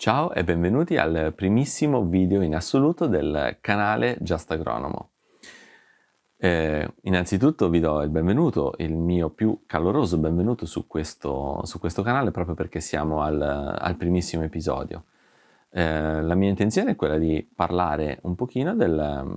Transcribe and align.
Ciao 0.00 0.32
e 0.32 0.44
benvenuti 0.44 0.96
al 0.96 1.32
primissimo 1.34 2.04
video 2.04 2.42
in 2.42 2.54
assoluto 2.54 3.08
del 3.08 3.56
canale 3.60 4.16
Just 4.20 4.48
Agronomo. 4.52 5.10
Eh, 6.36 6.88
innanzitutto 7.02 7.68
vi 7.68 7.80
do 7.80 8.02
il 8.02 8.08
benvenuto, 8.08 8.74
il 8.78 8.94
mio 8.94 9.30
più 9.30 9.64
caloroso 9.66 10.18
benvenuto 10.18 10.66
su 10.66 10.86
questo, 10.86 11.62
su 11.64 11.80
questo 11.80 12.02
canale 12.02 12.30
proprio 12.30 12.54
perché 12.54 12.78
siamo 12.78 13.22
al, 13.22 13.42
al 13.42 13.96
primissimo 13.96 14.44
episodio. 14.44 15.06
Eh, 15.68 16.22
la 16.22 16.34
mia 16.36 16.48
intenzione 16.48 16.92
è 16.92 16.96
quella 16.96 17.18
di 17.18 17.44
parlare 17.52 18.20
un 18.22 18.36
pochino 18.36 18.76
del, 18.76 19.34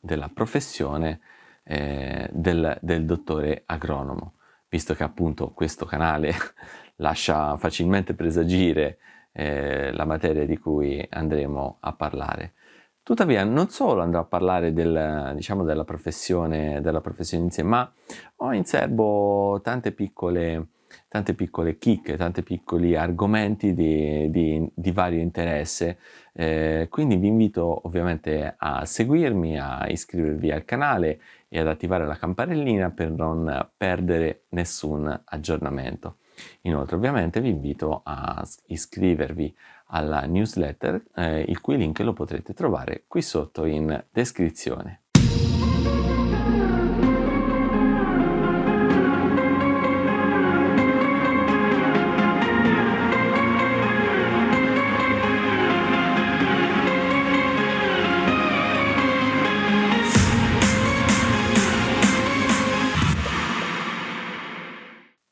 della 0.00 0.30
professione 0.32 1.20
eh, 1.62 2.26
del, 2.32 2.78
del 2.80 3.04
dottore 3.04 3.64
agronomo, 3.66 4.32
visto 4.70 4.94
che 4.94 5.02
appunto 5.02 5.50
questo 5.50 5.84
canale 5.84 6.32
lascia 6.96 7.54
facilmente 7.58 8.14
presagire 8.14 8.96
eh, 9.32 9.92
la 9.92 10.04
materia 10.04 10.46
di 10.46 10.58
cui 10.58 11.04
andremo 11.08 11.78
a 11.80 11.92
parlare. 11.92 12.54
Tuttavia, 13.02 13.42
non 13.44 13.70
solo 13.70 14.02
andrò 14.02 14.20
a 14.20 14.24
parlare 14.24 14.72
del, 14.72 15.32
diciamo, 15.34 15.64
della, 15.64 15.84
professione, 15.84 16.80
della 16.80 17.00
professione 17.00 17.44
in 17.44 17.50
sé, 17.50 17.62
ma 17.62 17.90
ho 18.36 18.52
in 18.52 18.64
serbo 18.64 19.60
tante 19.64 19.92
piccole, 19.92 20.68
tante 21.08 21.34
piccole 21.34 21.78
chicche, 21.78 22.16
tanti 22.16 22.42
piccoli 22.42 22.94
argomenti 22.94 23.74
di, 23.74 24.30
di, 24.30 24.70
di 24.72 24.92
vario 24.92 25.18
interesse. 25.18 25.98
Eh, 26.32 26.86
quindi 26.88 27.16
vi 27.16 27.26
invito 27.28 27.80
ovviamente 27.84 28.54
a 28.56 28.84
seguirmi, 28.84 29.58
a 29.58 29.88
iscrivervi 29.88 30.52
al 30.52 30.64
canale 30.64 31.20
e 31.48 31.58
ad 31.58 31.66
attivare 31.66 32.06
la 32.06 32.16
campanellina 32.16 32.90
per 32.90 33.10
non 33.10 33.70
perdere 33.76 34.42
nessun 34.50 35.22
aggiornamento. 35.24 36.16
Inoltre 36.62 36.96
ovviamente 36.96 37.40
vi 37.40 37.48
invito 37.48 38.00
a 38.04 38.46
iscrivervi 38.66 39.54
alla 39.86 40.22
newsletter, 40.22 41.02
eh, 41.16 41.40
il 41.40 41.60
cui 41.60 41.76
link 41.76 41.98
lo 42.00 42.12
potrete 42.12 42.54
trovare 42.54 43.04
qui 43.06 43.22
sotto 43.22 43.64
in 43.64 44.04
descrizione. 44.10 45.00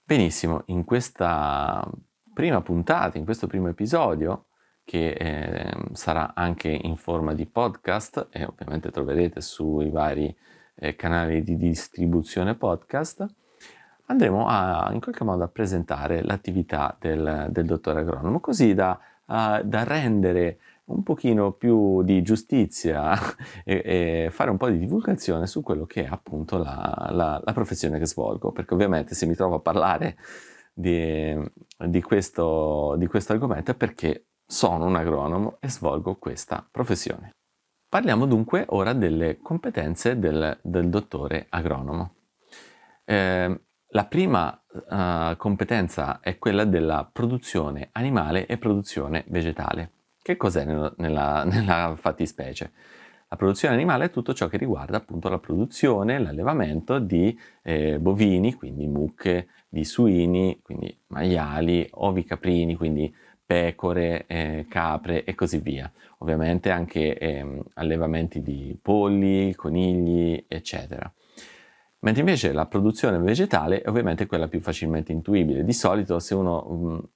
Benissimo, 0.09 0.62
in 0.69 0.84
questa 0.84 1.87
prima 2.33 2.62
puntata, 2.62 3.19
in 3.19 3.25
questo 3.25 3.47
primo 3.47 3.69
episodio, 3.69 4.47
che 4.83 5.11
eh, 5.11 5.75
sarà 5.92 6.33
anche 6.34 6.70
in 6.70 6.97
forma 6.97 7.34
di 7.34 7.45
podcast 7.45 8.28
e 8.31 8.47
ovviamente 8.47 8.91
troverete 8.91 9.42
sui 9.42 9.91
vari 9.91 10.34
eh, 10.77 10.97
canali 10.97 11.42
di 11.42 11.59
distribuzione 11.59 12.55
podcast, 12.55 13.27
andremo 14.06 14.47
a, 14.48 14.89
in 14.95 15.00
qualche 15.00 15.25
modo 15.25 15.45
a 15.45 15.48
presentare 15.48 16.22
l'attività 16.22 16.97
del, 16.98 17.48
del 17.50 17.67
dottore 17.67 18.00
agronomo, 18.00 18.41
così 18.41 18.72
da, 18.72 18.98
uh, 19.27 19.61
da 19.62 19.84
rendere 19.84 20.59
un 20.89 21.03
pochino 21.03 21.53
più 21.53 22.03
di 22.03 22.22
giustizia 22.22 23.12
e, 23.64 23.83
e, 23.84 24.28
fare 24.31 24.50
un 24.50 24.56
po' 24.56 24.69
di 24.69 24.78
divulgazione 24.78 25.47
su 25.47 25.62
quello 25.62 25.86
che 25.86 26.05
è 26.05 26.08
appunto 26.08 26.58
la, 26.58 27.08
la, 27.11 27.41
la 27.44 27.53
professione 27.53 27.98
che 27.98 28.06
svolgo, 28.06 28.53
perché 28.53 28.75
ovviamente 28.75 29.14
se 29.14 29.27
mi 29.27 29.34
trovo 29.34 29.56
a 29.56 29.61
parlare 29.61 30.16
di, 30.72 31.36
di, 31.77 32.03
questo, 32.03 32.94
di 32.98 33.06
questo 33.06 33.33
argomento 33.33 33.72
è 33.72 33.75
perché 33.75 34.27
sono 34.47 34.86
un 34.86 34.97
agronomo 34.97 35.56
e 35.61 35.69
svolgo 35.69 36.16
questa 36.16 36.66
professione. 36.70 37.33
Parliamo 37.89 38.27
dunque 38.27 38.64
ora 38.69 38.92
delle 38.92 39.39
competenze 39.39 40.19
del, 40.19 40.59
del 40.62 40.89
dottore 40.89 41.47
agronomo. 41.48 42.12
Eh, 43.05 43.60
la 43.93 44.05
prima 44.05 44.62
uh, 44.70 45.34
competenza 45.38 46.20
è 46.20 46.37
quella 46.37 46.65
della 46.65 47.09
produzione 47.10 47.88
animale 47.93 48.44
e 48.44 48.59
produzione 48.59 49.25
vegetale. 49.28 49.93
Che 50.28 50.37
cos'è 50.37 50.66
nella, 50.66 50.93
nella, 51.49 51.97
fattispecie? 51.97 52.71
La 53.31 53.37
produzione 53.37 53.72
animale 53.72 54.05
è 54.05 54.11
tutto 54.11 54.34
ciò 54.34 54.47
che 54.47 54.59
riguarda 54.59 54.99
appunto 54.99 55.31
la 55.31 55.39
produzione, 55.39 56.19
l'allevamento 56.19 56.99
di 56.99 57.34
eh, 57.62 57.99
bovini, 57.99 58.53
quindi 58.53 58.87
mucche, 58.88 59.49
di 59.71 59.87
suini, 59.87 60.61
quindi 60.62 60.94
maiali, 61.06 61.88
ovi 61.93 62.25
caprini, 62.25 62.75
quindi 62.75 63.11
pecore, 63.43 64.27
eh, 64.27 64.67
capre 64.69 65.25
e 65.25 65.34
così 65.34 65.61
via. 65.61 65.91
Ovviamente 66.19 66.71
anche 66.71 67.17
eh, 67.17 67.62
allevamenti 67.77 68.43
di 68.43 68.78
polli, 68.83 69.55
conigli, 69.55 70.44
eccetera. 70.47 71.11
Mentre 72.00 72.21
invece 72.21 72.53
la 72.53 72.67
produzione 72.67 73.17
vegetale 73.17 73.81
è 73.81 73.88
ovviamente 73.88 74.27
quella 74.27 74.47
più 74.47 74.61
facilmente 74.61 75.11
intuibile. 75.11 75.65
Di 75.65 75.72
solito 75.72 76.19
se 76.19 76.34
uno 76.34 76.67
um, 76.69 77.09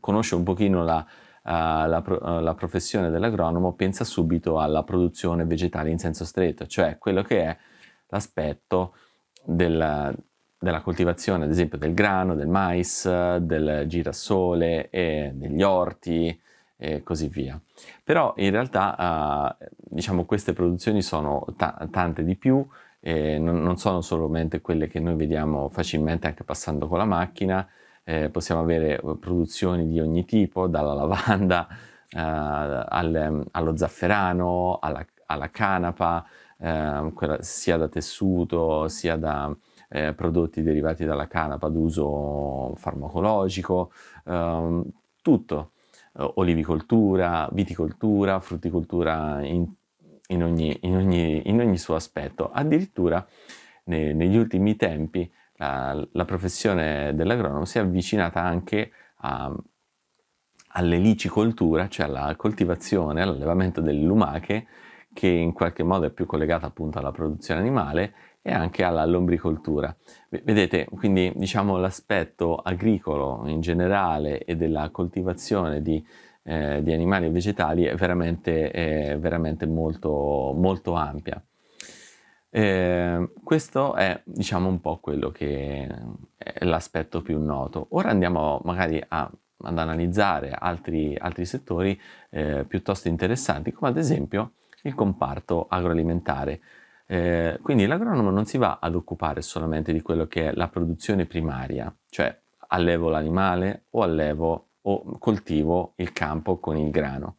conosce 0.00 0.34
un 0.34 0.42
pochino 0.42 0.82
la, 0.82 1.06
la, 1.48 2.02
uh, 2.04 2.40
la, 2.40 2.54
professione 2.54 3.10
dell'agronomo 3.10 3.74
pensa 3.74 4.04
subito 4.04 4.58
alla 4.58 4.82
produzione 4.82 5.44
vegetale 5.44 5.90
in 5.90 5.98
senso 5.98 6.24
stretto, 6.24 6.66
cioè 6.66 6.98
quello 6.98 7.22
che 7.22 7.42
è 7.42 7.56
l'aspetto 8.08 8.94
della, 9.44 10.12
della 10.58 10.80
coltivazione, 10.80 11.44
ad 11.44 11.50
esempio 11.50 11.78
del 11.78 11.94
grano, 11.94 12.34
del 12.34 12.48
mais, 12.48 13.06
del 13.38 13.84
girasole 13.86 14.88
degli 14.90 15.62
orti 15.62 16.40
e 16.76 17.02
così 17.02 17.28
via. 17.28 17.60
Però 18.02 18.34
in 18.36 18.50
realtà 18.50 19.56
uh, 19.58 19.64
diciamo 19.76 20.24
queste 20.24 20.52
produzioni 20.52 21.02
sono 21.02 21.44
t- 21.56 21.90
tante 21.90 22.24
di 22.24 22.36
più, 22.36 22.66
eh, 23.00 23.38
non, 23.38 23.62
non, 23.62 23.78
sono 23.78 24.00
solamente 24.00 24.60
quelle 24.60 24.88
che 24.88 25.00
noi 25.00 25.14
vediamo 25.14 25.68
facilmente 25.68 26.26
anche 26.26 26.44
passando 26.44 26.88
con 26.88 26.98
la 26.98 27.04
macchina, 27.04 27.66
eh, 28.08 28.28
possiamo 28.30 28.60
avere 28.60 29.00
eh, 29.00 29.16
produzioni 29.18 29.88
di 29.88 29.98
ogni 29.98 30.24
tipo, 30.24 30.68
dalla 30.68 30.94
lavanda 30.94 31.66
eh, 32.08 32.20
al, 32.20 33.48
allo 33.50 33.76
zafferano, 33.76 34.78
alla, 34.80 35.04
alla 35.26 35.50
canapa, 35.50 36.24
eh, 36.58 37.10
quella, 37.12 37.42
sia 37.42 37.76
da 37.76 37.88
tessuto 37.88 38.86
sia 38.86 39.16
da 39.16 39.54
eh, 39.88 40.12
prodotti 40.14 40.62
derivati 40.62 41.04
dalla 41.04 41.26
canapa 41.26 41.66
ad 41.66 41.74
uso 41.74 42.74
farmacologico, 42.76 43.90
ehm, 44.24 44.84
tutto, 45.20 45.72
olivicoltura, 46.18 47.48
viticoltura, 47.52 48.38
frutticoltura 48.38 49.44
in, 49.44 49.66
in, 50.28 50.42
ogni, 50.44 50.78
in, 50.82 50.96
ogni, 50.96 51.42
in 51.48 51.60
ogni, 51.60 51.76
suo 51.76 51.96
aspetto. 51.96 52.50
Addirittura 52.52 53.26
ne, 53.84 54.12
negli 54.12 54.36
ultimi 54.36 54.76
tempi 54.76 55.30
la, 55.56 56.06
la 56.12 56.24
professione 56.24 57.14
dell'agronomo 57.14 57.64
si 57.64 57.78
è 57.78 57.80
avvicinata 57.80 58.42
anche 58.42 58.90
a, 59.18 59.54
all'elicicoltura, 60.68 61.88
cioè 61.88 62.06
alla 62.06 62.34
coltivazione, 62.36 63.22
all'allevamento 63.22 63.80
delle 63.80 64.02
lumache, 64.02 64.66
che 65.12 65.28
in 65.28 65.52
qualche 65.52 65.82
modo 65.82 66.06
è 66.06 66.10
più 66.10 66.26
collegata 66.26 66.66
appunto 66.66 66.98
alla 66.98 67.10
produzione 67.10 67.60
animale 67.60 68.12
e 68.42 68.52
anche 68.52 68.84
alla 68.84 69.04
lombricoltura. 69.06 69.94
Vedete, 70.28 70.84
quindi 70.84 71.32
diciamo 71.34 71.78
l'aspetto 71.78 72.56
agricolo 72.56 73.42
in 73.46 73.60
generale 73.60 74.44
e 74.44 74.56
della 74.56 74.90
coltivazione 74.90 75.80
di, 75.80 76.04
eh, 76.42 76.82
di 76.82 76.92
animali 76.92 77.26
e 77.26 77.30
vegetali 77.30 77.84
è 77.84 77.94
veramente, 77.94 78.70
è 78.70 79.18
veramente 79.18 79.66
molto, 79.66 80.52
molto 80.54 80.92
ampia. 80.92 81.42
Eh, 82.50 83.30
questo 83.42 83.94
è, 83.94 84.20
diciamo, 84.24 84.68
un 84.68 84.80
po' 84.80 84.98
quello 84.98 85.30
che 85.30 85.88
è 86.36 86.64
l'aspetto 86.64 87.22
più 87.22 87.40
noto. 87.40 87.88
Ora 87.90 88.10
andiamo 88.10 88.60
magari 88.64 89.02
a, 89.06 89.30
ad 89.58 89.78
analizzare 89.78 90.50
altri, 90.50 91.16
altri 91.16 91.44
settori 91.44 92.00
eh, 92.30 92.64
piuttosto 92.66 93.08
interessanti, 93.08 93.72
come 93.72 93.90
ad 93.90 93.96
esempio 93.96 94.52
il 94.82 94.94
comparto 94.94 95.66
agroalimentare. 95.68 96.60
Eh, 97.06 97.58
quindi 97.62 97.86
l'agronomo 97.86 98.30
non 98.30 98.46
si 98.46 98.58
va 98.58 98.78
ad 98.80 98.94
occupare 98.94 99.42
solamente 99.42 99.92
di 99.92 100.00
quello 100.00 100.26
che 100.26 100.48
è 100.48 100.52
la 100.54 100.68
produzione 100.68 101.26
primaria, 101.26 101.94
cioè 102.08 102.36
allevo 102.68 103.08
l'animale 103.08 103.84
o 103.90 104.02
allevo 104.02 104.68
o 104.82 105.18
coltivo 105.18 105.92
il 105.96 106.12
campo 106.12 106.58
con 106.58 106.76
il 106.76 106.90
grano 106.90 107.36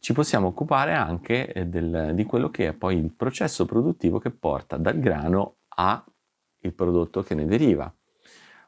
ci 0.00 0.14
possiamo 0.14 0.48
occupare 0.48 0.94
anche 0.94 1.52
eh, 1.52 1.66
del, 1.66 2.12
di 2.14 2.24
quello 2.24 2.50
che 2.50 2.68
è 2.68 2.72
poi 2.72 2.96
il 2.96 3.12
processo 3.12 3.66
produttivo 3.66 4.18
che 4.18 4.30
porta 4.30 4.76
dal 4.78 4.98
grano 4.98 5.56
al 5.68 6.02
prodotto 6.74 7.22
che 7.22 7.34
ne 7.34 7.44
deriva. 7.44 7.92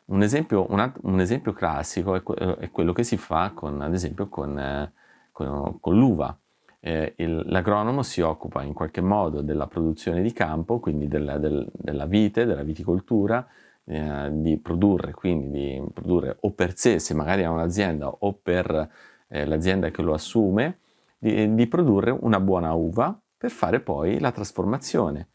Un 0.04 0.22
esempio, 0.22 0.66
un, 0.70 0.92
un 1.02 1.20
esempio 1.20 1.52
classico 1.52 2.14
è, 2.14 2.22
è, 2.58 2.70
quello 2.70 2.92
che 2.92 3.02
si 3.02 3.16
fa 3.16 3.52
con, 3.54 3.80
ad 3.80 3.94
esempio 3.94 4.28
con, 4.28 4.58
eh, 4.58 4.92
con, 5.32 5.80
con 5.80 5.96
l'uva. 5.96 6.36
Eh, 6.80 7.14
il, 7.16 7.44
l'agronomo 7.46 8.02
si 8.02 8.20
occupa 8.20 8.62
in 8.62 8.74
qualche 8.74 9.00
modo 9.00 9.40
della 9.40 9.66
produzione 9.68 10.20
di 10.20 10.32
campo, 10.32 10.80
quindi 10.80 11.08
della, 11.08 11.38
del, 11.38 11.66
della 11.72 12.06
vite, 12.06 12.44
della 12.44 12.64
viticoltura, 12.64 13.46
eh, 13.84 14.28
di 14.32 14.58
produrre, 14.58 15.12
quindi 15.12 15.50
di 15.50 15.82
produrre 15.94 16.36
o 16.40 16.52
per 16.52 16.76
sé, 16.76 16.98
se 16.98 17.14
magari 17.14 17.44
ha 17.44 17.50
un'azienda, 17.50 18.08
o 18.08 18.34
per 18.34 18.90
eh, 19.28 19.46
l'azienda 19.46 19.90
che 19.90 20.02
lo 20.02 20.12
assume 20.12 20.80
di, 21.22 21.54
di, 21.54 21.66
produrre 21.68 22.10
una 22.10 22.40
buona 22.40 22.72
uva 22.72 23.16
per 23.38 23.52
fare 23.52 23.78
poi 23.78 24.18
la 24.18 24.32
trasformazione 24.32 25.28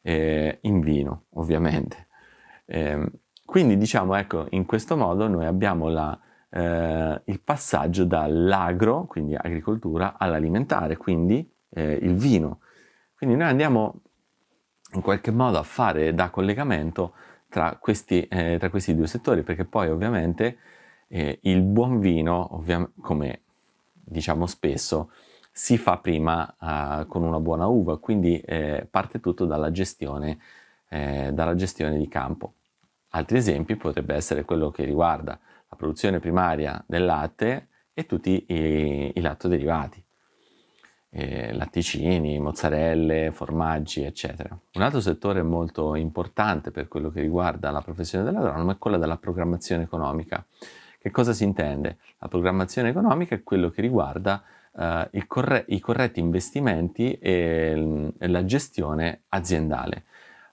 eh, 0.00 0.58
in 0.62 0.80
vino, 0.80 1.24
ovviamente. 1.34 2.06
Eh, 2.64 3.06
quindi 3.44 3.76
diciamo, 3.76 4.14
ecco, 4.14 4.46
in 4.50 4.64
questo 4.64 4.96
modo 4.96 5.28
noi 5.28 5.44
abbiamo 5.44 5.90
la, 5.90 6.18
eh, 6.48 7.20
il 7.24 7.40
passaggio 7.40 8.04
dall'agro, 8.04 9.04
quindi 9.04 9.34
agricoltura, 9.34 10.14
all'alimentare, 10.16 10.96
quindi 10.96 11.46
eh, 11.74 11.98
il 12.00 12.14
vino. 12.14 12.60
Quindi 13.14 13.36
noi 13.36 13.48
andiamo 13.48 14.00
in 14.94 15.02
qualche 15.02 15.30
modo 15.30 15.58
a 15.58 15.62
fare 15.62 16.14
da 16.14 16.30
collegamento 16.30 17.12
tra 17.50 17.76
questi, 17.78 18.26
eh, 18.28 18.56
tra 18.58 18.70
questi 18.70 18.94
due 18.94 19.06
settori, 19.06 19.42
perché 19.42 19.66
poi 19.66 19.90
ovviamente 19.90 20.56
eh, 21.08 21.38
il 21.42 21.60
buon 21.60 22.00
vino, 22.00 22.56
ovvia- 22.56 22.88
come 23.02 23.42
diciamo 23.92 24.46
spesso, 24.46 25.10
si 25.56 25.78
fa 25.78 25.98
prima 25.98 26.52
uh, 26.58 27.06
con 27.06 27.22
una 27.22 27.38
buona 27.38 27.68
uva, 27.68 27.98
quindi 27.98 28.40
eh, 28.40 28.88
parte 28.90 29.20
tutto 29.20 29.44
dalla 29.44 29.70
gestione, 29.70 30.38
eh, 30.88 31.30
dalla 31.32 31.54
gestione 31.54 31.96
di 31.96 32.08
campo. 32.08 32.54
Altri 33.10 33.36
esempi 33.36 33.76
potrebbe 33.76 34.16
essere 34.16 34.44
quello 34.44 34.72
che 34.72 34.84
riguarda 34.84 35.38
la 35.68 35.76
produzione 35.76 36.18
primaria 36.18 36.82
del 36.88 37.04
latte 37.04 37.68
e 37.94 38.04
tutti 38.04 38.44
i, 38.48 39.12
i 39.14 39.20
lattoderivati, 39.20 40.04
eh, 41.10 41.52
latticini, 41.52 42.40
mozzarelle, 42.40 43.30
formaggi, 43.30 44.02
eccetera. 44.02 44.58
Un 44.72 44.82
altro 44.82 45.00
settore 45.00 45.44
molto 45.44 45.94
importante 45.94 46.72
per 46.72 46.88
quello 46.88 47.10
che 47.10 47.20
riguarda 47.20 47.70
la 47.70 47.80
professione 47.80 48.24
dell'agronomo 48.24 48.72
è 48.72 48.78
quella 48.78 48.98
della 48.98 49.18
programmazione 49.18 49.84
economica. 49.84 50.44
Che 50.98 51.10
cosa 51.12 51.32
si 51.32 51.44
intende? 51.44 51.98
La 52.18 52.26
programmazione 52.26 52.88
economica 52.88 53.36
è 53.36 53.44
quello 53.44 53.70
che 53.70 53.82
riguarda 53.82 54.42
uh, 54.74 55.26
corre- 55.26 55.64
i 55.68 55.80
corretti 55.80 56.20
investimenti 56.20 57.12
e, 57.12 58.12
e, 58.18 58.28
la 58.28 58.44
gestione 58.44 59.22
aziendale. 59.28 60.04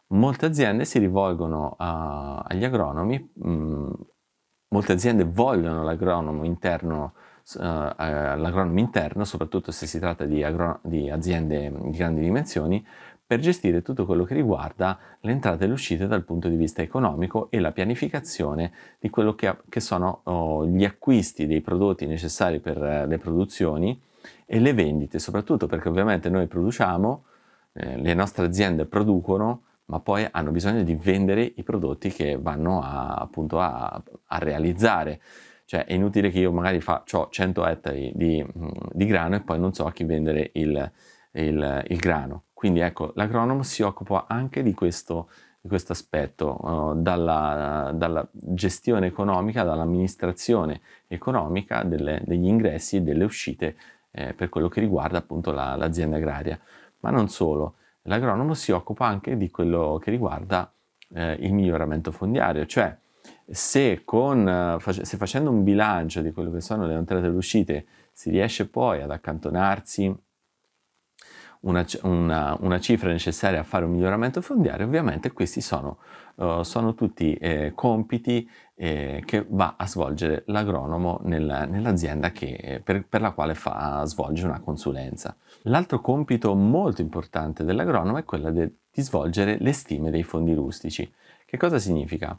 Molte 0.07 0.45
aziende 0.45 0.85
si 0.85 0.99
rivolgono 0.99 1.71
uh, 1.71 2.43
agli 2.43 2.63
agronomi, 2.63 3.31
mh, 3.33 3.49
mm, 3.49 3.91
molte 4.69 4.91
aziende 4.91 5.23
vogliono 5.23 5.83
l'agronomo 5.83 6.43
interno, 6.43 7.13
uh, 7.55 7.61
l'agronomo 7.61 8.79
interno, 8.79 9.23
soprattutto 9.23 9.71
se 9.71 9.87
si 9.87 9.99
tratta 9.99 10.25
di, 10.25 10.43
agro- 10.43 10.79
di 10.83 11.09
aziende 11.09 11.71
di 11.71 11.91
grandi 11.91 12.21
dimensioni, 12.21 12.85
per 13.25 13.39
gestire 13.39 13.81
tutto 13.81 14.05
quello 14.05 14.25
che 14.25 14.33
riguarda 14.33 14.99
le 15.21 15.31
entrate 15.31 15.63
e 15.63 15.67
le 15.67 15.73
uscite 15.73 16.05
dal 16.05 16.25
punto 16.25 16.49
di 16.49 16.57
vista 16.57 16.81
economico 16.81 17.49
e 17.49 17.61
la 17.61 17.71
pianificazione 17.71 18.73
di 18.99 19.09
quello 19.09 19.35
che, 19.35 19.55
che 19.69 19.79
sono 19.79 20.19
oh, 20.23 20.65
gli 20.65 20.83
acquisti 20.83 21.47
dei 21.47 21.61
prodotti 21.61 22.05
necessari 22.05 22.59
per 22.59 22.75
uh, 22.75 23.07
le 23.07 23.17
produzioni 23.17 23.97
e 24.53 24.59
le 24.59 24.73
vendite, 24.73 25.17
soprattutto 25.17 25.65
perché 25.65 25.87
ovviamente 25.87 26.29
noi 26.29 26.45
produciamo, 26.45 27.23
eh, 27.71 27.95
le 27.95 28.13
nostre 28.13 28.45
aziende 28.45 28.85
producono, 28.85 29.63
ma 29.85 30.01
poi 30.01 30.27
hanno 30.29 30.51
bisogno 30.51 30.83
di 30.83 30.93
vendere 30.93 31.53
i 31.55 31.63
prodotti 31.63 32.09
che 32.09 32.37
vanno 32.37 32.81
a, 32.81 33.13
appunto 33.13 33.61
a, 33.61 34.03
a 34.25 34.37
realizzare. 34.39 35.21
Cioè 35.63 35.85
è 35.85 35.93
inutile 35.93 36.31
che 36.31 36.39
io 36.39 36.51
magari 36.51 36.83
ho 36.85 37.29
100 37.29 37.65
ettari 37.65 38.11
di, 38.13 38.45
di, 38.91 39.05
grano 39.05 39.37
e 39.37 39.41
poi 39.41 39.57
non 39.57 39.73
so 39.73 39.85
a 39.85 39.93
chi 39.93 40.03
vendere 40.03 40.49
il, 40.55 40.91
il, 41.31 41.85
il 41.87 41.97
grano. 41.97 42.43
Quindi 42.51 42.81
ecco, 42.81 43.13
l'agronomo 43.15 43.63
si 43.63 43.83
occupa 43.83 44.25
anche 44.27 44.63
di 44.63 44.73
questo, 44.73 45.29
di 45.61 45.69
questo 45.69 45.93
aspetto, 45.93 46.57
uh, 46.61 47.01
dalla, 47.01 47.93
dalla, 47.95 48.27
gestione 48.33 49.07
economica, 49.07 49.63
dall'amministrazione 49.63 50.81
economica 51.07 51.83
delle, 51.83 52.21
degli 52.25 52.47
ingressi 52.47 52.97
e 52.97 53.01
delle 53.01 53.23
uscite 53.23 53.77
eh, 54.11 54.33
per 54.33 54.49
quello 54.49 54.69
che 54.69 54.79
riguarda 54.79 55.17
appunto 55.17 55.51
la, 55.51 55.75
l'azienda 55.75 56.17
agraria. 56.17 56.59
Ma 56.99 57.09
non 57.09 57.29
solo, 57.29 57.75
l'agronomo 58.03 58.53
si 58.53 58.71
occupa 58.71 59.05
anche 59.05 59.37
di 59.37 59.49
quello 59.49 59.99
che 60.01 60.11
riguarda 60.11 60.71
eh, 61.13 61.33
il 61.39 61.53
miglioramento 61.53 62.11
fondiario, 62.11 62.65
cioè 62.65 62.95
se, 63.49 64.03
con, 64.05 64.77
se, 64.79 65.17
facendo 65.17 65.49
un 65.49 65.63
bilancio 65.63 66.21
di 66.21 66.31
quello 66.31 66.51
che 66.51 66.61
sono 66.61 66.85
le 66.85 66.93
entrate 66.93 67.25
e 67.25 67.29
le 67.29 67.35
uscite 67.35 67.85
si 68.11 68.29
riesce 68.29 68.67
poi 68.67 69.01
ad 69.01 69.11
accantonarsi 69.11 70.15
una, 71.61 71.85
una, 72.03 72.57
una, 72.59 72.79
cifra 72.79 73.11
necessaria 73.11 73.59
a 73.59 73.63
fare 73.63 73.85
un 73.85 73.91
miglioramento 73.91 74.41
fondiario, 74.41 74.85
ovviamente 74.85 75.31
questi 75.31 75.61
sono, 75.61 75.99
uh, 76.35 76.63
sono 76.63 76.95
tutti 76.95 77.33
eh, 77.33 77.73
compiti 77.75 78.49
eh, 78.75 79.21
che 79.25 79.45
va 79.47 79.75
a 79.77 79.85
svolgere 79.85 80.43
l'agronomo 80.47 81.19
nel, 81.23 81.67
nell'azienda 81.69 82.31
che, 82.31 82.81
per, 82.83 83.05
per, 83.07 83.21
la 83.21 83.31
quale 83.31 83.53
fa, 83.53 84.03
svolge 84.05 84.45
una 84.45 84.59
consulenza. 84.59 85.35
L'altro 85.63 86.01
compito 86.01 86.55
molto 86.55 87.01
importante 87.01 87.63
dell'agronomo 87.63 88.17
è 88.17 88.23
quello 88.23 88.51
de, 88.51 88.77
di 88.91 89.01
svolgere 89.01 89.57
le 89.59 89.73
stime 89.73 90.09
dei 90.09 90.23
fondi 90.23 90.53
rustici. 90.53 91.11
Che 91.45 91.57
cosa 91.57 91.77
significa? 91.77 92.37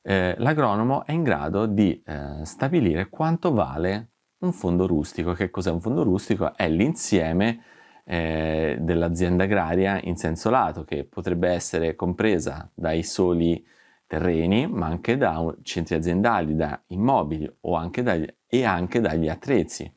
Eh, 0.00 0.34
l'agronomo 0.38 1.04
è 1.04 1.12
in 1.12 1.24
grado 1.24 1.66
di 1.66 2.00
eh, 2.06 2.44
stabilire 2.44 3.08
quanto 3.10 3.52
vale 3.52 4.12
un 4.38 4.52
fondo 4.52 4.86
rustico. 4.86 5.32
Che 5.32 5.50
cos'è 5.50 5.70
un 5.70 5.80
fondo 5.80 6.02
rustico? 6.04 6.56
È 6.56 6.68
l'insieme 6.68 7.60
eh, 8.08 8.76
dell'azienda 8.80 9.44
agraria 9.44 10.00
in 10.02 10.16
senso 10.16 10.48
lato, 10.48 10.84
che 10.84 11.04
potrebbe 11.04 11.48
essere 11.48 11.96
compresa 11.96 12.70
dai 12.72 13.02
soli 13.02 13.64
terreni, 14.06 14.68
ma 14.68 14.86
anche 14.86 15.16
da 15.16 15.54
centri 15.62 15.96
aziendali, 15.96 16.54
da 16.54 16.80
immobili 16.88 17.52
anche 17.62 18.02
dagli, 18.02 18.26
e 18.46 18.64
anche 18.64 19.00
dagli 19.00 19.28
attrezzi. 19.28 19.92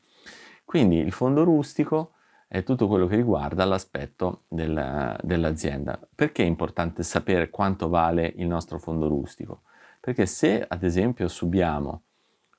Quindi 0.64 0.96
il 0.96 1.12
fondo 1.12 1.44
rustico 1.44 2.14
è 2.48 2.64
tutto 2.64 2.88
quello 2.88 3.06
che 3.06 3.14
riguarda 3.14 3.64
l'aspetto 3.64 4.42
del, 4.48 5.16
dell'azienda. 5.22 6.00
Perché 6.12 6.42
è 6.42 6.46
importante 6.46 7.04
sapere 7.04 7.48
quanto 7.48 7.88
vale 7.88 8.32
il 8.36 8.48
nostro 8.48 8.80
fondo 8.80 9.06
rustico? 9.06 9.62
Perché 10.00 10.26
se 10.26 10.64
ad 10.66 10.82
esempio 10.82 11.28
subiamo 11.28 12.02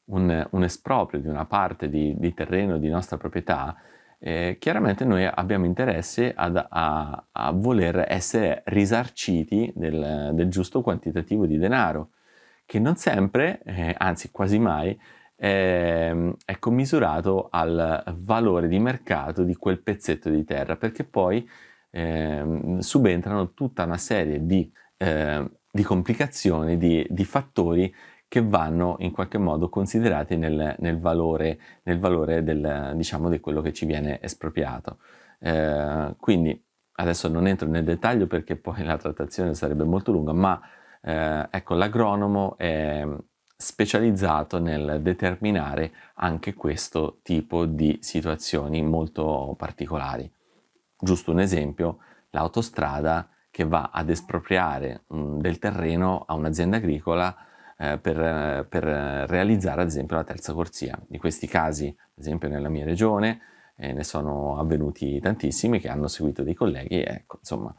un, 0.06 0.48
un 0.52 0.64
esproprio 0.64 1.20
di 1.20 1.28
una 1.28 1.46
parte 1.46 1.90
di, 1.90 2.16
di 2.18 2.34
terreno 2.34 2.78
di 2.78 2.88
nostra 2.88 3.18
proprietà, 3.18 3.76
eh, 4.24 4.58
chiaramente 4.60 5.04
noi 5.04 5.26
abbiamo 5.26 5.66
interesse 5.66 6.32
ad, 6.36 6.56
a, 6.70 7.28
a, 7.32 7.52
voler 7.52 8.06
essere 8.08 8.62
risarciti 8.66 9.74
del, 9.76 10.30
del, 10.34 10.48
giusto 10.48 10.82
quantitativo 10.84 11.48
di 11.48 11.58
denaro, 11.58 12.12
che 12.66 12.78
non 12.78 12.98
sempre, 12.98 13.62
eh, 13.66 13.96
anzi 13.98 14.30
quasi 14.30 14.60
mai, 14.60 14.98
eh, 15.36 16.36
è 16.46 16.60
commisurato 16.60 17.48
al 17.50 18.04
valore 18.18 18.68
di 18.68 18.78
mercato 18.78 19.44
di 19.44 19.56
quel 19.56 19.82
pezzetto 19.82 20.30
di 20.30 20.44
terra, 20.44 20.76
perché 20.76 21.04
poi 21.04 21.48
ehm, 21.90 22.78
subentrano 22.78 23.54
tutta 23.54 23.86
una 23.86 23.98
serie 23.98 24.46
di, 24.46 24.72
ehm, 24.98 25.52
di 25.72 25.82
complicazioni, 25.82 26.78
di, 26.78 27.06
di 27.10 27.26
fattori 27.26 27.92
che 28.32 28.42
vanno 28.42 28.96
in 29.00 29.12
qualche 29.12 29.38
modo 29.38 29.68
considerati 29.68 30.38
nel, 30.38 30.78
nel 30.80 30.98
valore, 30.98 31.60
nel 31.84 32.00
valore 32.00 32.44
del, 32.44 32.94
diciamo, 32.96 33.28
di 33.28 33.42
quello 33.42 33.60
che 33.60 33.74
ci 33.74 33.86
viene 33.86 34.22
espropriato. 34.22 35.00
Eh, 35.38 36.16
quindi 36.18 36.66
adesso 36.94 37.28
non 37.28 37.46
entro 37.46 37.68
nel 37.68 37.84
dettaglio 37.84 38.28
perché 38.28 38.56
poi 38.56 38.86
la 38.86 38.96
trattazione 38.96 39.54
sarebbe 39.54 39.84
molto 39.84 40.14
lunga, 40.14 40.32
ma 40.32 40.62
eh, 41.02 41.46
ecco, 41.52 41.74
l'agronomo 41.74 42.56
è 42.58 43.06
specializzato 43.54 44.60
nel 44.60 45.02
determinare 45.02 45.92
anche 46.14 46.54
questo 46.54 47.20
tipo 47.24 47.66
di 47.66 47.98
situazioni 48.00 48.82
molto 48.82 49.56
particolari. 49.58 50.32
Giusto 50.98 51.32
un 51.32 51.42
esempio, 51.42 51.98
l'autostrada 52.30 53.28
che 53.50 53.66
va 53.66 53.90
ad 53.92 54.10
espropriare 54.10 55.04
mh, 55.08 55.40
del 55.40 55.60
terreno 55.60 56.24
a 56.26 56.34
un'azienda 56.36 56.78
agricola 56.78 57.36
eh, 57.82 57.98
per, 57.98 58.68
per, 58.70 58.84
realizzare 58.84 59.82
ad 59.82 59.88
esempio 59.88 60.16
la 60.16 60.24
terza 60.24 60.54
corsia. 60.54 61.00
Di 61.08 61.18
questi 61.18 61.48
casi, 61.48 61.88
ad 61.88 62.20
esempio 62.20 62.48
nella 62.48 62.70
mia 62.70 62.86
regione, 62.86 63.42
eh, 63.76 63.92
ne 63.92 64.04
sono 64.04 64.60
avvenuti 64.60 65.20
tantissimi 65.20 65.80
che 65.80 65.90
hanno 65.90 66.08
seguito 66.08 66.44
dei 66.44 66.54
colleghi, 66.54 67.02
ecco, 67.02 67.38
insomma, 67.40 67.74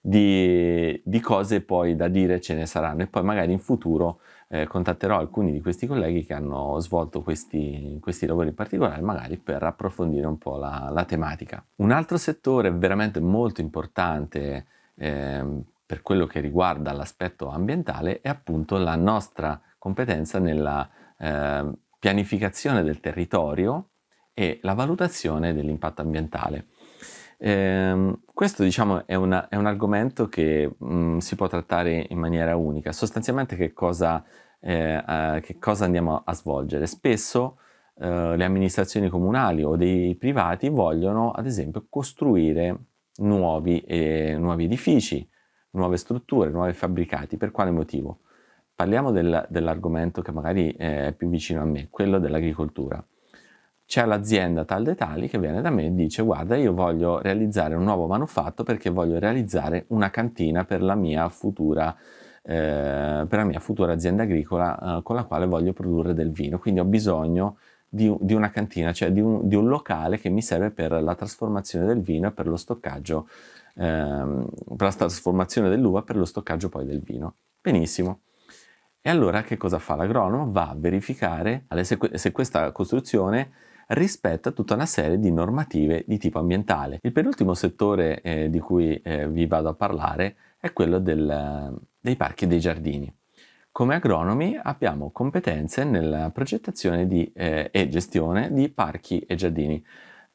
di, 0.00 1.00
di, 1.04 1.20
cose 1.20 1.60
poi 1.60 1.96
da 1.96 2.06
dire 2.06 2.40
ce 2.40 2.54
ne 2.54 2.66
saranno 2.66 3.02
e 3.02 3.06
poi 3.08 3.24
magari 3.24 3.50
in 3.52 3.58
futuro 3.58 4.20
eh, 4.48 4.66
contatterò 4.66 5.18
alcuni 5.18 5.50
di 5.50 5.60
questi 5.60 5.86
colleghi 5.86 6.24
che 6.24 6.34
hanno 6.34 6.78
svolto 6.78 7.22
questi, 7.22 7.98
questi, 8.00 8.26
lavori 8.26 8.48
in 8.48 8.54
particolare, 8.54 9.00
magari 9.00 9.38
per 9.38 9.64
approfondire 9.64 10.26
un 10.26 10.38
po' 10.38 10.56
la, 10.56 10.88
la 10.92 11.04
tematica. 11.04 11.64
Un 11.76 11.90
altro 11.90 12.16
settore 12.16 12.70
veramente 12.70 13.18
molto 13.18 13.60
importante 13.60 14.66
eh, 14.94 15.44
per 15.92 16.00
quello 16.00 16.24
che 16.24 16.40
riguarda 16.40 16.90
l'aspetto 16.92 17.50
ambientale 17.50 18.22
è 18.22 18.28
appunto 18.30 18.78
la 18.78 18.96
nostra 18.96 19.60
competenza 19.76 20.38
nella 20.38 20.88
eh, 21.18 21.70
pianificazione 21.98 22.82
del 22.82 22.98
territorio 22.98 23.90
e 24.32 24.58
la 24.62 24.72
valutazione 24.72 25.52
dell'impatto 25.52 26.00
ambientale. 26.00 26.64
Eh, 27.36 28.20
questo 28.24 28.62
diciamo 28.62 29.06
è, 29.06 29.14
una, 29.16 29.50
è, 29.50 29.56
un 29.56 29.66
argomento 29.66 30.30
che 30.30 30.76
mh, 30.78 31.18
si 31.18 31.36
può 31.36 31.46
trattare 31.46 32.06
in 32.08 32.18
maniera 32.18 32.56
unica. 32.56 32.90
Sostanzialmente 32.90 33.54
che 33.54 33.74
cosa, 33.74 34.24
eh, 34.60 34.94
eh, 35.06 35.40
che 35.42 35.58
cosa 35.58 35.84
andiamo 35.84 36.22
a 36.24 36.32
svolgere? 36.32 36.86
Spesso 36.86 37.58
eh, 37.98 38.34
le 38.34 38.44
amministrazioni 38.46 39.10
comunali 39.10 39.62
o 39.62 39.76
dei 39.76 40.16
privati 40.16 40.70
vogliono 40.70 41.32
ad 41.32 41.44
esempio 41.44 41.84
costruire 41.90 42.78
nuovi, 43.16 43.80
eh, 43.80 44.36
nuovi 44.38 44.64
edifici, 44.64 45.28
nuove 45.72 45.96
strutture, 45.96 46.50
nuovi 46.50 46.72
fabbricati. 46.72 47.36
Per 47.36 47.50
quale 47.50 47.70
motivo? 47.70 48.20
Parliamo 48.74 49.10
del, 49.10 49.46
dell'argomento 49.48 50.22
che 50.22 50.32
magari 50.32 50.72
è 50.74 51.14
più 51.16 51.28
vicino 51.28 51.60
a 51.60 51.64
me, 51.64 51.88
quello 51.90 52.18
dell'agricoltura. 52.18 53.04
C'è 53.84 54.06
l'azienda 54.06 54.64
tal 54.64 54.84
dei 54.84 54.94
tali 54.94 55.28
che 55.28 55.38
viene 55.38 55.60
da 55.60 55.68
me 55.68 55.86
e 55.86 55.94
dice 55.94 56.22
guarda 56.22 56.56
io 56.56 56.72
voglio 56.72 57.20
realizzare 57.20 57.74
un 57.74 57.84
nuovo 57.84 58.06
manufatto 58.06 58.62
perché 58.62 58.88
voglio 58.88 59.18
realizzare 59.18 59.84
una 59.88 60.08
cantina 60.08 60.64
per 60.64 60.82
la 60.82 60.94
mia 60.94 61.28
futura, 61.28 61.94
eh, 62.42 63.26
per 63.28 63.38
la 63.38 63.44
mia 63.44 63.60
futura 63.60 63.92
azienda 63.92 64.22
agricola 64.22 64.98
eh, 64.98 65.02
con 65.02 65.16
la 65.16 65.24
quale 65.24 65.46
voglio 65.46 65.74
produrre 65.74 66.14
del 66.14 66.30
vino. 66.30 66.58
Quindi 66.58 66.80
ho 66.80 66.84
bisogno 66.84 67.58
di, 67.86 68.10
di 68.20 68.32
una 68.32 68.50
cantina, 68.50 68.92
cioè 68.92 69.12
di 69.12 69.20
un, 69.20 69.46
di 69.46 69.54
un, 69.54 69.68
locale 69.68 70.18
che 70.18 70.30
mi 70.30 70.40
serve 70.40 70.70
per 70.70 70.92
la 70.92 71.14
trasformazione 71.14 71.84
del 71.84 72.00
vino 72.00 72.28
e 72.28 72.32
per 72.32 72.46
lo 72.46 72.56
stoccaggio, 72.56 73.28
ehm, 73.74 74.48
per 74.76 74.86
la 74.86 74.92
trasformazione 74.92 75.68
dell'uva 75.68 76.02
per 76.02 76.16
lo 76.16 76.24
stoccaggio 76.24 76.68
poi 76.68 76.84
del 76.84 77.00
vino. 77.00 77.36
Benissimo. 77.60 78.20
E 79.00 79.10
allora 79.10 79.42
che 79.42 79.56
cosa 79.56 79.78
fa 79.78 79.96
l'agronomo? 79.96 80.52
Va 80.52 80.68
a 80.70 80.76
verificare 80.76 81.66
se, 81.82 82.32
questa 82.32 82.70
costruzione 82.70 83.50
rispetta 83.88 84.52
tutta 84.52 84.74
una 84.74 84.86
serie 84.86 85.18
di 85.18 85.32
normative 85.32 86.04
di 86.06 86.18
tipo 86.18 86.38
ambientale. 86.38 86.98
Il 87.02 87.12
penultimo 87.12 87.54
settore 87.54 88.20
eh, 88.22 88.48
di 88.48 88.60
cui 88.60 88.94
eh, 89.02 89.28
vi 89.28 89.46
vado 89.46 89.68
a 89.68 89.74
parlare 89.74 90.36
è 90.58 90.72
quello 90.72 90.98
del, 91.00 91.76
dei 92.00 92.16
parchi 92.16 92.44
e 92.44 92.46
dei 92.46 92.60
giardini. 92.60 93.12
Come 93.72 93.94
agronomi 93.94 94.58
abbiamo 94.62 95.10
competenze 95.10 95.82
nella 95.82 96.30
progettazione 96.30 97.06
di, 97.06 97.30
eh, 97.34 97.70
e 97.72 97.88
gestione 97.88 98.52
di 98.52 98.68
parchi 98.68 99.20
e 99.20 99.34
giardini. 99.34 99.82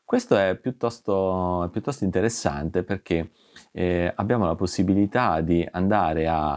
Questo 0.08 0.38
è 0.38 0.56
piuttosto, 0.56 1.68
piuttosto 1.70 2.06
interessante 2.06 2.84
perché 2.84 3.32
eh, 3.74 4.10
abbiamo 4.16 4.46
la 4.46 4.56
possibilità 4.56 5.42
di 5.42 5.68
andare 5.70 6.30
a, 6.30 6.52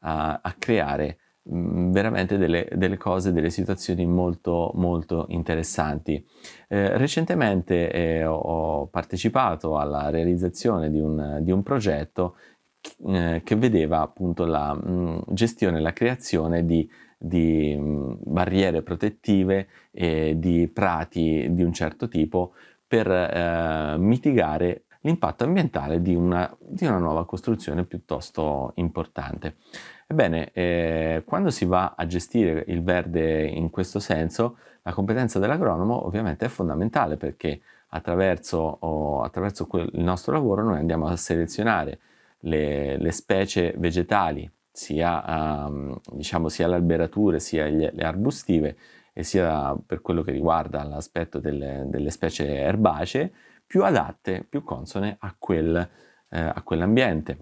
a, 0.00 0.40
a 0.42 0.54
creare 0.58 1.18
mh, 1.42 1.56
mm, 1.56 1.92
veramente 1.92 2.36
delle, 2.36 2.66
delle, 2.74 2.96
cose, 2.96 3.32
delle 3.32 3.50
situazioni 3.50 4.04
molto, 4.06 4.72
molto 4.74 5.26
interessanti. 5.28 6.14
Eh, 6.66 6.98
recentemente 6.98 7.92
eh, 7.92 8.26
ho 8.26 8.86
partecipato 8.86 9.78
alla 9.78 10.10
realizzazione 10.10 10.90
di 10.90 10.98
un, 10.98 11.38
di 11.42 11.52
un 11.52 11.62
progetto 11.62 12.34
eh, 13.06 13.40
che 13.44 13.54
vedeva 13.54 14.00
appunto 14.00 14.46
la 14.46 14.74
mh, 14.74 14.90
mm, 14.90 15.18
gestione 15.28 15.78
e 15.78 15.80
la 15.80 15.92
creazione 15.92 16.66
di, 16.66 16.90
di 17.16 17.72
mm, 17.78 18.14
barriere 18.24 18.82
protettive 18.82 19.68
e 19.92 20.34
di 20.40 20.66
prati 20.66 21.46
di 21.50 21.62
un 21.62 21.72
certo 21.72 22.08
tipo 22.08 22.52
per 22.86 23.10
eh, 23.10 23.96
mitigare 23.98 24.84
l'impatto 25.00 25.44
ambientale 25.44 26.02
di 26.02 26.14
una, 26.14 26.54
di 26.58 26.84
una, 26.84 26.98
nuova 26.98 27.24
costruzione 27.24 27.84
piuttosto 27.84 28.72
importante. 28.76 29.56
Ebbene, 30.06 30.50
eh, 30.52 31.22
quando 31.24 31.50
si 31.50 31.64
va 31.64 31.94
a 31.96 32.06
gestire 32.06 32.64
il 32.68 32.82
verde 32.82 33.46
in 33.46 33.70
questo 33.70 34.00
senso, 34.00 34.58
la 34.82 34.92
competenza 34.92 35.38
dell'agronomo 35.38 36.06
ovviamente 36.06 36.46
è 36.46 36.48
fondamentale 36.48 37.16
perché 37.16 37.60
attraverso, 37.88 38.58
oh, 38.58 39.22
attraverso 39.22 39.66
quel, 39.66 39.88
il 39.92 40.02
nostro 40.02 40.32
lavoro 40.32 40.62
noi 40.62 40.78
andiamo 40.78 41.06
a 41.06 41.16
selezionare 41.16 41.98
le, 42.40 42.96
le 42.98 43.12
specie 43.12 43.74
vegetali, 43.78 44.48
sia, 44.70 45.66
um, 45.68 45.98
diciamo, 46.12 46.48
sia 46.48 46.68
le 46.68 46.74
alberature 46.74 47.40
sia 47.40 47.66
gli, 47.68 47.88
le 47.90 48.04
arbustive, 48.04 48.76
e 49.18 49.22
sia 49.22 49.74
per 49.86 50.02
quello 50.02 50.20
che 50.20 50.30
riguarda 50.30 50.84
l'aspetto 50.84 51.38
delle, 51.38 51.84
delle 51.86 52.10
specie 52.10 52.58
erbacee, 52.58 53.32
più 53.66 53.82
adatte, 53.82 54.44
più 54.46 54.62
consone 54.62 55.16
a, 55.20 55.34
quel, 55.38 55.74
eh, 56.28 56.38
a 56.38 56.62
quell'ambiente. 56.62 57.38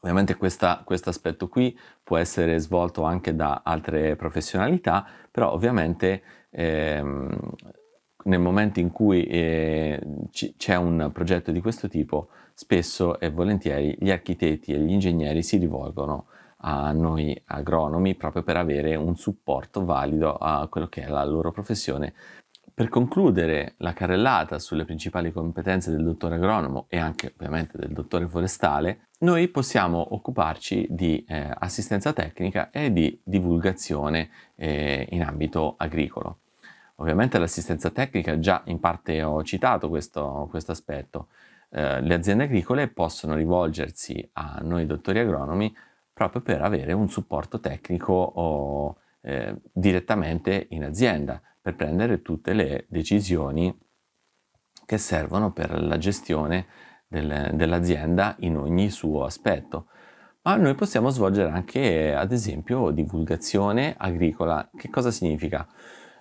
Ovviamente 0.00 0.34
questo 0.34 0.82
aspetto 1.04 1.46
qui 1.46 1.78
può 2.02 2.16
essere 2.16 2.58
svolto 2.58 3.04
anche 3.04 3.36
da 3.36 3.62
altre 3.64 4.16
professionalità, 4.16 5.06
però 5.30 5.52
ovviamente 5.52 6.22
ehm, 6.50 7.38
nel 8.24 8.40
momento 8.40 8.80
in 8.80 8.90
cui 8.90 9.24
eh, 9.26 10.00
c- 10.32 10.54
c'è 10.56 10.74
un 10.74 11.08
progetto 11.12 11.52
di 11.52 11.60
questo 11.60 11.86
tipo, 11.86 12.30
spesso 12.52 13.20
e 13.20 13.30
volentieri 13.30 13.96
gli 13.96 14.10
architetti 14.10 14.72
e 14.72 14.78
gli 14.78 14.90
ingegneri 14.90 15.44
si 15.44 15.56
rivolgono 15.56 16.26
a 16.66 16.92
noi 16.92 17.40
agronomi 17.46 18.14
proprio 18.14 18.42
per 18.42 18.56
avere 18.56 18.96
un 18.96 19.16
supporto 19.16 19.84
valido 19.84 20.34
a 20.34 20.66
quello 20.68 20.88
che 20.88 21.02
è 21.02 21.08
la 21.08 21.24
loro 21.24 21.52
professione. 21.52 22.14
Per 22.72 22.88
concludere 22.88 23.74
la 23.78 23.92
carrellata 23.92 24.58
sulle 24.58 24.84
principali 24.84 25.30
competenze 25.30 25.90
del 25.90 26.02
dottore 26.02 26.36
agronomo 26.36 26.86
e 26.88 26.98
anche 26.98 27.32
ovviamente 27.36 27.78
del 27.78 27.92
dottore 27.92 28.26
forestale, 28.26 29.08
noi 29.20 29.46
possiamo 29.48 30.14
occuparci 30.14 30.86
di 30.90 31.24
eh, 31.28 31.50
assistenza 31.56 32.12
tecnica 32.12 32.70
e 32.70 32.92
di 32.92 33.20
divulgazione 33.22 34.30
eh, 34.56 35.06
in 35.10 35.22
ambito 35.22 35.74
agricolo. 35.76 36.38
Ovviamente 36.96 37.38
l'assistenza 37.38 37.90
tecnica, 37.90 38.38
già 38.38 38.62
in 38.66 38.80
parte 38.80 39.22
ho 39.22 39.42
citato 39.44 39.88
questo, 39.88 40.46
questo 40.50 40.72
aspetto, 40.72 41.28
eh, 41.70 42.00
le 42.00 42.14
aziende 42.14 42.44
agricole 42.44 42.88
possono 42.88 43.34
rivolgersi 43.34 44.28
a 44.32 44.60
noi 44.62 44.86
dottori 44.86 45.18
agronomi 45.18 45.72
proprio 46.14 46.40
per 46.40 46.62
avere 46.62 46.92
un 46.92 47.10
supporto 47.10 47.60
tecnico 47.60 48.12
o, 48.12 48.96
eh, 49.20 49.56
direttamente 49.72 50.68
in 50.70 50.84
azienda, 50.84 51.42
per 51.60 51.74
prendere 51.74 52.22
tutte 52.22 52.52
le 52.52 52.86
decisioni 52.88 53.76
che 54.86 54.98
servono 54.98 55.52
per 55.52 55.82
la 55.82 55.98
gestione 55.98 56.66
del, 57.08 57.50
dell'azienda 57.54 58.36
in 58.40 58.56
ogni 58.56 58.90
suo 58.90 59.24
aspetto. 59.24 59.88
Ma 60.42 60.56
noi 60.56 60.74
possiamo 60.74 61.08
svolgere 61.08 61.50
anche, 61.50 62.14
ad 62.14 62.30
esempio, 62.30 62.90
divulgazione 62.90 63.94
agricola. 63.96 64.68
Che 64.76 64.90
cosa 64.90 65.10
significa? 65.10 65.66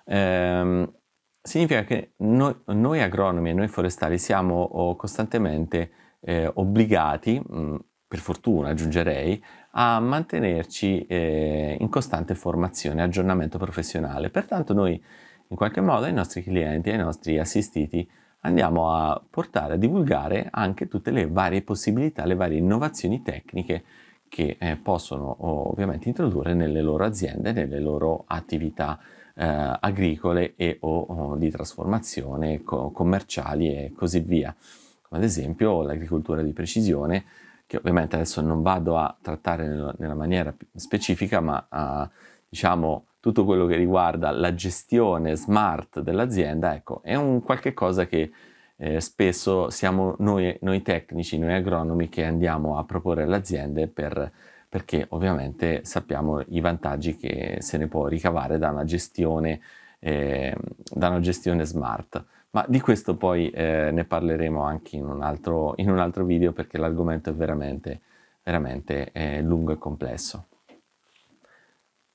Eh, 0.05 0.93
significa 1.41 1.83
che 1.83 2.13
noi, 2.19 2.55
noi, 2.67 3.01
agronomi 3.01 3.50
e 3.50 3.53
noi 3.53 3.67
forestali 3.67 4.17
siamo 4.17 4.62
oh, 4.62 4.95
costantemente 4.95 5.91
eh, 6.21 6.50
obbligati, 6.53 7.38
mh, 7.38 7.59
mm, 7.59 7.75
per 8.13 8.22
fortuna 8.22 8.70
aggiungerei, 8.70 9.43
a 9.72 10.00
mantenerci 10.00 11.03
eh, 11.08 11.75
in 11.79 11.89
costante 11.89 12.36
formazione, 12.36 13.01
aggiornamento 13.01 13.58
professionale. 13.58 14.29
Pertanto 14.29 14.75
noi 14.75 15.03
in 15.48 15.55
qualche 15.55 15.82
modo 15.82 16.05
ai 16.05 16.13
nostri 16.13 16.43
clienti, 16.43 16.91
ai 16.91 17.00
nostri 17.00 17.39
assistiti, 17.39 18.08
andiamo 18.41 18.93
a 18.93 19.20
portare, 19.27 19.74
a 19.74 19.77
divulgare 19.77 20.48
anche 20.51 20.88
tutte 20.88 21.10
le 21.10 21.27
varie 21.27 21.63
possibilità, 21.63 22.24
le 22.25 22.36
varie 22.36 22.60
innovazioni 22.60 23.24
tecniche 23.24 23.84
che 24.29 24.58
eh, 24.60 24.75
possono 24.75 25.36
ovviamente 25.72 26.08
introdurre 26.08 26.53
nelle 26.53 26.84
loro 26.84 27.05
aziende, 27.05 27.51
nelle 27.51 27.79
loro 27.79 28.25
attività 28.27 29.00
eh, 29.34 29.43
agricole 29.79 30.53
e 30.55 30.77
o, 30.82 31.00
o, 31.00 31.36
di 31.36 31.50
trasformazione 31.50 32.62
co- 32.62 32.91
commerciali 32.91 33.70
e 33.75 33.91
così 33.96 34.20
via, 34.20 34.55
come 35.01 35.20
ad 35.20 35.24
esempio 35.24 35.82
l'agricoltura 35.82 36.43
di 36.43 36.53
precisione, 36.53 37.25
che 37.74 37.77
ovviamente 37.77 38.15
adesso 38.15 38.39
non 38.42 38.62
vado 38.62 39.00
a 39.00 39.18
trattare 39.20 39.96
nella, 39.98 40.13
maniera 40.13 40.53
specifica, 40.75 41.39
ma 41.39 41.65
a, 41.70 42.08
diciamo 42.48 43.06
tutto 43.20 43.46
quello 43.46 43.65
che 43.65 43.75
riguarda 43.75 44.30
la 44.30 44.53
gestione 44.53 45.36
smart 45.36 46.01
dell'azienda, 46.01 46.75
ecco, 46.75 47.01
è 47.01 47.15
un 47.15 47.42
qualche 47.42 47.74
cosa 47.74 48.06
che 48.06 48.32
eh, 48.75 49.00
spesso 49.00 49.72
siamo 49.72 50.15
noi, 50.20 50.56
noi, 50.62 50.84
tecnici, 50.84 51.39
noi 51.39 51.53
agronomi 51.53 52.10
che 52.10 52.25
andiamo 52.25 52.77
a 52.77 52.84
proporre 52.84 53.24
alle 53.24 53.38
aziende 53.38 53.88
per 53.88 54.32
perché 54.70 55.06
ovviamente 55.10 55.82
sappiamo 55.84 56.42
i 56.48 56.60
vantaggi 56.60 57.15
che 57.15 57.58
se 57.60 57.77
ne 57.77 57.88
può 57.88 58.08
ricavare 58.08 58.58
da 58.58 58.72
una 58.72 58.84
gestione, 58.84 59.62
eh, 60.00 60.56
da 60.92 61.10
una 61.10 61.20
gestione 61.20 61.63
smart. 61.63 62.24
Ma 62.53 62.65
di 62.67 62.79
questo 62.79 63.17
poi 63.17 63.50
eh, 63.50 63.89
ne 63.91 64.05
parleremo 64.05 64.62
anche 64.62 64.95
in 64.95 65.07
un, 65.07 65.24
altro, 65.24 65.74
in 65.77 65.89
un, 65.89 65.98
altro, 65.98 66.24
video 66.24 66.51
perché 66.51 66.77
l'argomento 66.77 67.31
è 67.31 67.33
veramente, 67.33 68.01
veramente 68.43 69.12
eh, 69.12 69.41
lungo 69.41 69.72
e 69.72 69.79
complesso. 69.79 70.48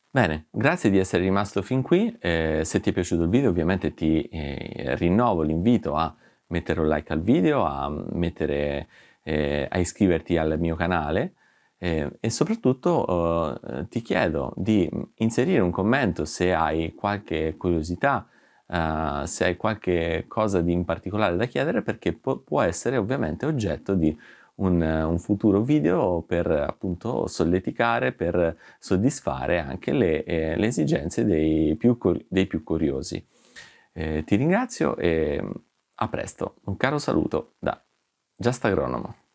Bene, 0.08 0.46
grazie 0.50 0.90
di 0.90 0.98
essere 0.98 1.24
rimasto 1.24 1.60
fin 1.60 1.82
qui. 1.82 2.16
Eh, 2.20 2.62
se 2.64 2.78
ti 2.78 2.90
è 2.90 2.92
piaciuto 2.92 3.24
il 3.24 3.28
video 3.28 3.50
ovviamente 3.50 3.94
ti 3.94 4.22
eh, 4.22 4.94
rinnovo 4.94 5.42
l'invito 5.42 5.94
a 5.96 6.14
mettere 6.48 6.80
un 6.80 6.88
like 6.88 7.12
al 7.12 7.20
video, 7.20 7.64
a, 7.64 7.88
mettere, 7.88 8.86
eh, 9.24 9.66
a 9.68 9.78
iscriverti 9.78 10.36
al 10.36 10.56
mio 10.60 10.76
canale 10.76 11.34
eh, 11.78 12.10
e 12.20 12.30
soprattutto 12.30 13.60
eh, 13.60 13.88
ti 13.88 14.02
chiedo 14.02 14.52
di 14.56 14.88
inserire 15.16 15.60
un 15.60 15.70
commento 15.70 16.24
se 16.24 16.52
hai 16.52 16.94
qualche 16.94 17.56
curiosità, 17.56 18.26
eh, 18.68 19.22
se 19.26 19.44
hai 19.44 19.56
qualche 19.56 20.24
cosa 20.28 20.60
di 20.60 20.72
in 20.72 20.84
particolare 20.84 21.36
da 21.36 21.46
chiedere, 21.46 21.82
perché 21.82 22.12
po- 22.12 22.38
può 22.38 22.60
essere 22.60 22.96
ovviamente 22.96 23.46
oggetto 23.46 23.94
di 23.94 24.16
un, 24.56 24.80
un, 24.82 25.18
futuro 25.18 25.62
video 25.62 26.22
per 26.22 26.50
appunto 26.50 27.26
solleticare, 27.26 28.12
per 28.12 28.56
soddisfare 28.78 29.60
anche 29.60 29.92
le, 29.92 30.24
eh, 30.24 30.56
le 30.56 30.66
esigenze 30.66 31.24
dei 31.24 31.76
più, 31.76 31.96
dei 32.28 32.46
più 32.46 32.62
curiosi. 32.64 33.24
Eh, 33.92 34.24
ti 34.24 34.36
ringrazio 34.36 34.96
e 34.96 35.42
a 35.94 36.08
presto. 36.08 36.56
Un 36.64 36.76
caro 36.76 36.98
saluto 36.98 37.54
da 37.58 37.80
Just 38.36 38.64
Agronomo. 38.64 39.27